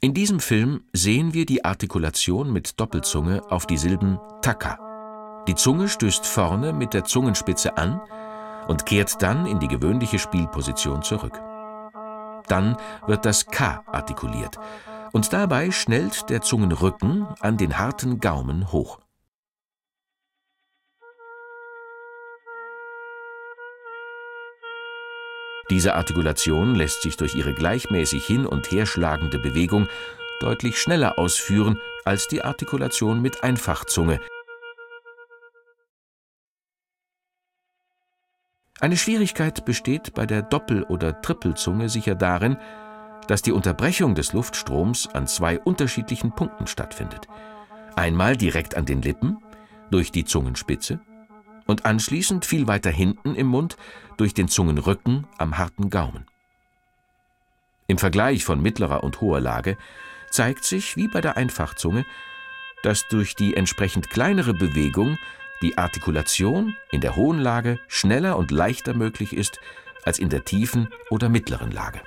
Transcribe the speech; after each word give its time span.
In 0.00 0.14
diesem 0.14 0.38
Film 0.38 0.82
sehen 0.92 1.34
wir 1.34 1.44
die 1.44 1.64
Artikulation 1.64 2.52
mit 2.52 2.78
Doppelzunge 2.78 3.42
auf 3.50 3.66
die 3.66 3.76
Silben 3.76 4.20
Taka. 4.42 4.78
Die 5.48 5.56
Zunge 5.56 5.88
stößt 5.88 6.24
vorne 6.24 6.72
mit 6.72 6.94
der 6.94 7.02
Zungenspitze 7.02 7.76
an 7.76 8.00
und 8.68 8.86
kehrt 8.86 9.20
dann 9.22 9.46
in 9.46 9.58
die 9.58 9.66
gewöhnliche 9.66 10.20
Spielposition 10.20 11.02
zurück. 11.02 11.40
Dann 12.46 12.76
wird 13.08 13.24
das 13.24 13.46
K 13.46 13.82
artikuliert 13.86 14.56
und 15.10 15.32
dabei 15.32 15.72
schnellt 15.72 16.30
der 16.30 16.42
Zungenrücken 16.42 17.26
an 17.40 17.56
den 17.56 17.76
harten 17.76 18.20
Gaumen 18.20 18.70
hoch. 18.70 19.00
Diese 25.70 25.94
Artikulation 25.94 26.74
lässt 26.74 27.02
sich 27.02 27.16
durch 27.16 27.34
ihre 27.34 27.52
gleichmäßig 27.52 28.24
hin 28.24 28.46
und 28.46 28.70
her 28.70 28.86
schlagende 28.86 29.38
Bewegung 29.38 29.88
deutlich 30.40 30.78
schneller 30.78 31.18
ausführen 31.18 31.78
als 32.04 32.28
die 32.28 32.42
Artikulation 32.42 33.20
mit 33.20 33.42
Einfachzunge. 33.42 34.20
Eine 38.80 38.96
Schwierigkeit 38.96 39.64
besteht 39.64 40.14
bei 40.14 40.24
der 40.24 40.42
Doppel- 40.42 40.84
oder 40.84 41.20
Trippelzunge 41.20 41.88
sicher 41.88 42.14
darin, 42.14 42.56
dass 43.26 43.42
die 43.42 43.52
Unterbrechung 43.52 44.14
des 44.14 44.32
Luftstroms 44.32 45.08
an 45.08 45.26
zwei 45.26 45.58
unterschiedlichen 45.58 46.34
Punkten 46.34 46.66
stattfindet. 46.66 47.26
Einmal 47.96 48.36
direkt 48.36 48.76
an 48.76 48.86
den 48.86 49.02
Lippen, 49.02 49.38
durch 49.90 50.12
die 50.12 50.24
Zungenspitze, 50.24 51.00
und 51.68 51.84
anschließend 51.84 52.44
viel 52.44 52.66
weiter 52.66 52.90
hinten 52.90 53.36
im 53.36 53.46
Mund 53.46 53.76
durch 54.16 54.34
den 54.34 54.48
Zungenrücken 54.48 55.28
am 55.36 55.58
harten 55.58 55.90
Gaumen. 55.90 56.26
Im 57.86 57.98
Vergleich 57.98 58.44
von 58.44 58.60
mittlerer 58.60 59.04
und 59.04 59.20
hoher 59.20 59.40
Lage 59.40 59.76
zeigt 60.30 60.64
sich, 60.64 60.96
wie 60.96 61.06
bei 61.08 61.20
der 61.20 61.36
Einfachzunge, 61.36 62.04
dass 62.82 63.06
durch 63.08 63.36
die 63.36 63.54
entsprechend 63.54 64.10
kleinere 64.10 64.54
Bewegung 64.54 65.18
die 65.62 65.78
Artikulation 65.78 66.74
in 66.90 67.00
der 67.00 67.16
hohen 67.16 67.38
Lage 67.38 67.78
schneller 67.88 68.36
und 68.36 68.50
leichter 68.50 68.94
möglich 68.94 69.32
ist 69.32 69.60
als 70.04 70.18
in 70.18 70.30
der 70.30 70.44
tiefen 70.44 70.88
oder 71.10 71.28
mittleren 71.28 71.70
Lage. 71.70 72.00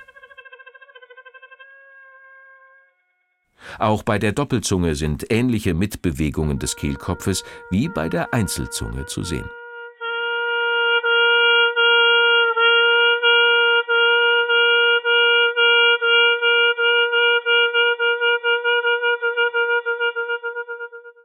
Auch 3.78 4.02
bei 4.02 4.18
der 4.18 4.32
Doppelzunge 4.32 4.94
sind 4.94 5.30
ähnliche 5.30 5.74
Mitbewegungen 5.74 6.58
des 6.58 6.76
Kehlkopfes 6.76 7.44
wie 7.70 7.88
bei 7.88 8.08
der 8.08 8.32
Einzelzunge 8.32 9.06
zu 9.06 9.22
sehen 9.22 9.48